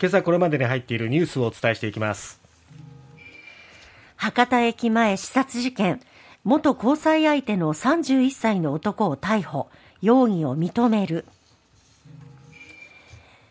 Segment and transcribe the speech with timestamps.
[0.00, 2.40] 今朝これまでに入っているニュースをお伝えしていきます。
[4.16, 6.00] 博多駅前視察事件。
[6.42, 9.68] 元交際相手の31歳の男を逮捕。
[10.00, 11.26] 容疑を認める。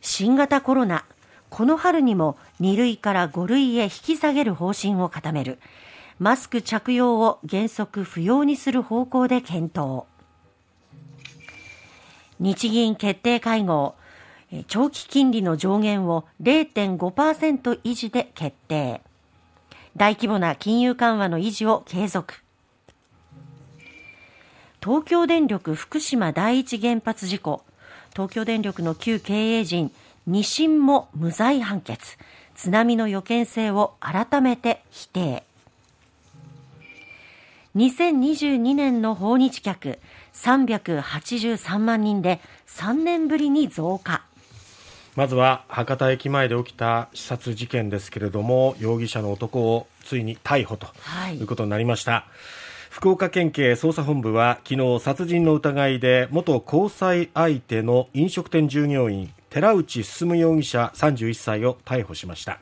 [0.00, 1.04] 新型コロナ。
[1.50, 5.58] この春にも2類から5類へ引き下げる方針を固める。
[6.20, 10.04] マスク着用を原則不要にする方向で検討。
[12.38, 13.96] 日銀決定会合。
[14.68, 19.02] 長期金利の上限を0.5%維持で決定。
[19.96, 22.42] 大規模な金融緩和の維持を継続。
[24.82, 27.64] 東京電力福島第一原発事故。
[28.12, 29.90] 東京電力の旧経営陣
[30.28, 32.16] 2審も無罪判決。
[32.54, 35.44] 津波の予見性を改めて否定。
[37.74, 39.98] 2022年の訪日客
[40.32, 44.22] 383万人で3年ぶりに増加。
[45.16, 50.86] まずは博多駅前で起きた視察事件ですけれども容疑者の男をついに逮捕と
[51.32, 51.42] い。
[51.42, 52.22] うことになりました、はい、
[52.90, 62.60] 福岡県警捜査本部は昨日殺人の疑いで元交際相手の飲食店従業員寺内進容疑者31歳を逮捕しました。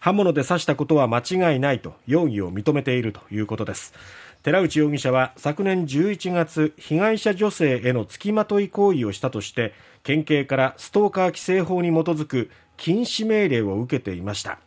[0.00, 3.94] 刃物で刺したことは間違いないと容疑を認めているということです
[4.42, 14.58] 寺内容疑者は昨年11月被害者女性への付きまとい行為をしたとして県警からストーカー規制法に基づく禁止命令を受けていました。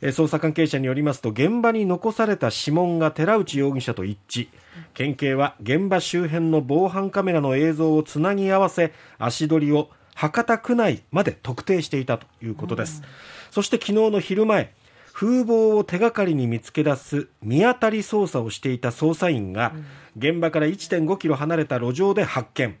[0.00, 4.48] 捜査関係者によりますと現場に残された指紋が寺内容疑者と一致。
[4.92, 13.02] 県警は現場周辺の防犯カメラの映像をつなぎ合わせ足取りを博多区内まで特定していたということです、
[13.50, 14.74] そして昨日の昼前
[15.14, 19.72] 風貌を手がかりに見つけ出す見当たり捜査をしていた捜査員が、
[20.16, 22.76] 現場から1.5キロ離れた路上で発見。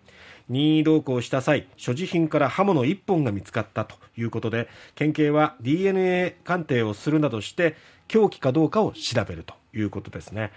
[0.48, 7.76] 任意同行した際所持品から刃物1本が見つかったということで県警は DNA 鑑定をするなどして
[8.08, 10.52] 凶器かどうかを調べるということですね。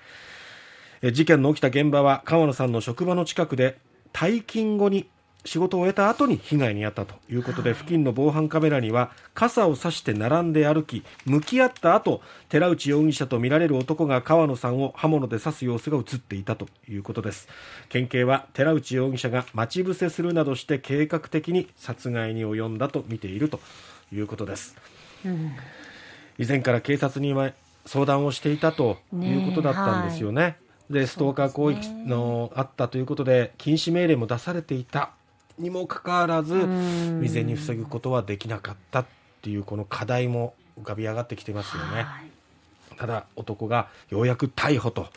[1.14, 3.78] 事件の起きた現場は川野さんの職場の近くで
[4.12, 5.07] 退勤後に
[5.47, 17.47] 仕事を終えた後に被害に遭ったということで、付近の防犯カメラには傘を差して並んで歩き向き合った後寺内容疑者とみられる男が川野さんを刃物で刺す様子が映っていたということです。
[17.88, 23.62] 県警は寺内容疑者が待ち伏せするなどして計画的に殺害に及んだと見ていると
[24.12, 24.75] いうことです、
[25.25, 25.53] うん、
[26.38, 27.34] 以前から警察に
[27.85, 30.58] 相談をしていたということだったんですよね、ね
[30.90, 35.12] でストーカー行為のあったということで禁止命令も出されていた
[35.57, 36.53] にもかかわらず
[37.19, 39.06] 未然に防ぐことはできなかったっ
[39.41, 42.06] ていうこの課題も浮かび上がってきてますよね。
[42.97, 45.07] ただ男がようやく逮捕と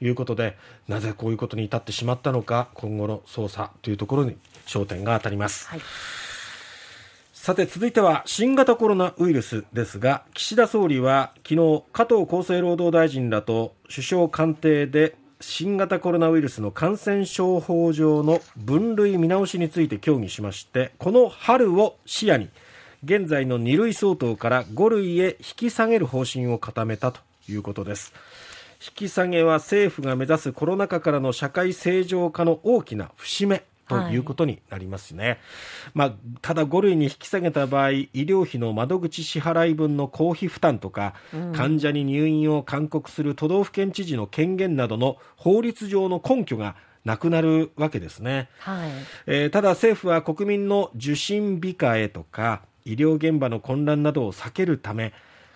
[0.00, 0.56] いうことで
[0.88, 5.80] なぜこういうことに至ってしまったのか今後の捜査というところに焦点が当たります、はい、
[7.32, 22.48] さて続いては新型コロナウイルスですが岸田総理は昨日加藤厚生労働大臣らと首相官邸で新型コロナウイルスの感染症法上の分類見直しについて協議しましてこの春を視野に
[23.04, 28.14] 現在の2類相当から5類へ引き下げる方針を固めたということです。
[28.86, 33.64] 引き下げは政府が目指すコロナ禍からの社会正常化の大きな節目。
[33.88, 35.38] ということになりますね、はい、
[35.94, 48.90] まあ、ただ5類に引き下げた場合医療費の窓口支払い分の公費負担とか、うん、患者に入院を勧告する都道府県知事の権限などの法律上の根拠がなくなるわけですね、はい。
[49.26, 55.12] えー、ただ政府は国民の受診控えとか医療現場の混乱などを避けるため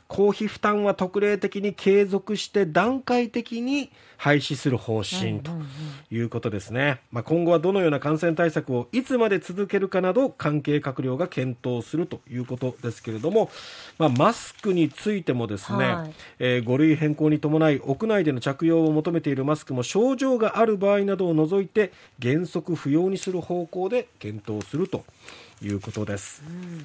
[0.09, 5.53] 公費負担は特例的に継続して段階的に廃止する方針と
[6.11, 13.51] いうことですね、まあ、今後はどのような感染対策をいつまで続けるかなど関係閣僚が検討するということですけれども、
[13.99, 25.05] まあ、マスクについてもですね、はい、えー、5類変更に伴い屋内での着用を求めているマスクも症状がある場合などを除いて原則不要にする方向で検討すると
[25.63, 26.43] いうことです。
[26.47, 26.85] うん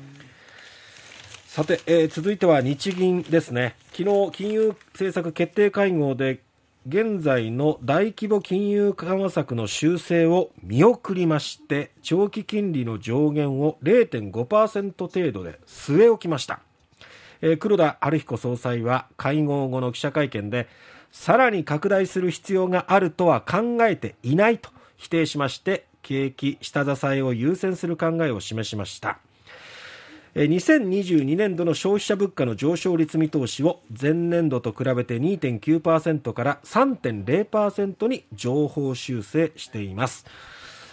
[1.53, 3.75] さて、えー、続いては日銀ですね。
[3.91, 6.39] 昨日金融政策決定会合で
[6.87, 16.59] 現在の大規模金融緩和策の修正を見送りまして長期金利の上限を0.5%程度で据え置きました、
[17.41, 20.67] えー、黒田晴彦総裁は会合後の記者会見で
[21.11, 29.19] さらに拡大する必要があるとは考えていないと否定しまして景気下支えを優先する考えを示しました。
[30.35, 40.25] 2022年度の消費者物価の上昇率見通しを前年度と比べて2.9%から3.0%に上方修正しています、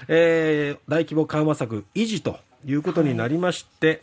[0.08, 4.00] えー、大規模緩和策維持ということになりまして、はい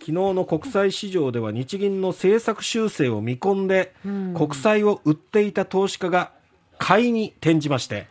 [0.00, 3.92] 昨日の国債市場では日銀の政策修正を見込んで、
[4.34, 6.32] 国債を売っていた投資家が
[6.78, 8.06] 買いに転じまして、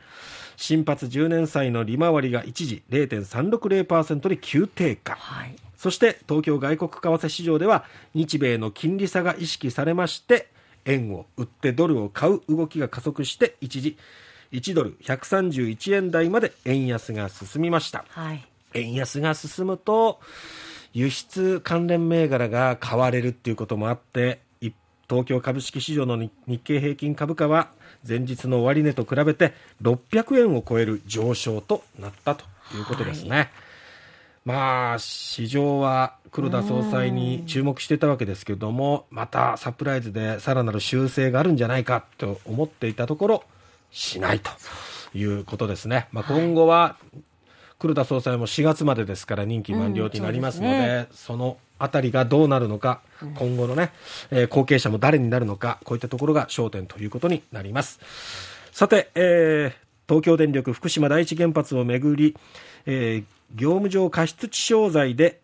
[0.55, 10.49] 新発10年債の利回りが一時0.360%に急低下、はい、そして東京外国為替市場では日米の金利差が意識されまして
[10.83, 13.97] 円を売ってドルを買う動きが加速して一時
[14.51, 20.19] 1ドル131円台まで円安が進みました、はい、円安が進むと
[20.91, 24.41] 輸出関連銘柄が買われるっていうこともあって
[25.09, 26.31] 東京株式市場の日
[26.61, 27.69] 経平均株価は
[28.07, 32.45] 前日の終値と比べて600円を超える上昇となったと
[32.75, 33.29] いうことですね。
[33.29, 33.49] はい、
[34.45, 43.43] まあ、市場は黒田総裁に注目していたわけですけれども、またサプライズでさらなる修正があるんじゃないかと思っていたところ、
[43.91, 44.51] しないと
[45.13, 46.07] いうことですね。
[46.11, 46.97] まあ、今後は
[47.79, 53.01] 黒田総裁も4月までですから任期満了になりますので、うんそでね、そのあたりがどうなるのか、
[53.37, 53.91] 今後のね、
[54.31, 57.99] えー、後継者も誰になるのか、こういったところが焦点ということになります。
[58.73, 59.73] さて、えー、
[60.07, 62.35] 東京電力福島第一原発をめぐり、
[62.85, 63.23] えー、
[63.55, 65.41] 業務上過失致傷罪で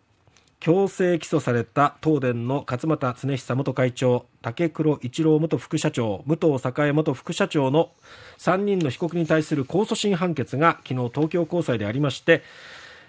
[0.60, 7.90] 強制起訴された東電の勝俣恒久元会長竹黒一郎元副社長武藤栄元副社長の
[8.38, 12.42] 3人の被告に対する控訴審判決が昨日東京高裁でありまして、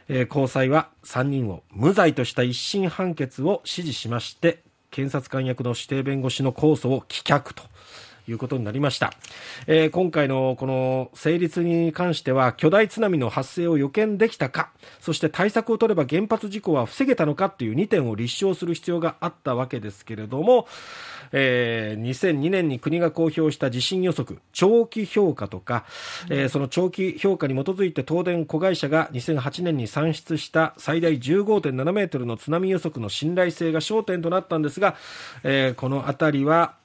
[0.09, 4.61] え、高裁は3人を無罪とした一審判決を支持しまして
[4.91, 7.63] 検察官役の指定弁護士の控訴を棄却と。
[8.27, 9.13] いうことになりました、
[9.67, 20.67] えー、今回のこの成立に関しては巨大津波の発生を予見できたかそして対策を取れば原発事故は防げたのかという2点を立証する必要があったわけですけれども、
[21.31, 25.85] えー、2002年に国が公表した地震予測長期評価とか、
[26.29, 34.95] えー、その長期評価に基づいて東電子会社が2008年に算出した最大15.7メートルの津波予測の信頼性が焦点となったんですが、
[35.43, 36.75] えー、この辺りは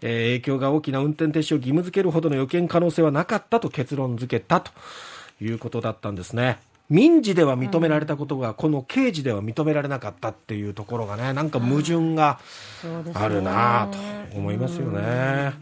[0.00, 4.70] えー、影響が大きな運転停止を義務付けるほどの予見可能性はなかったと結論付けたと
[5.40, 6.58] いうことだったんですね。
[6.90, 12.38] 民事では認められたことが、この刑事では認められなかったっていうところがね、なんか矛盾が
[13.14, 15.52] あるなと思いますよね。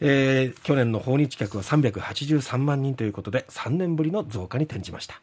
[0.00, 5.20] えー、去年の訪日客は383万人ということで、3年ぶりの増加に転じました。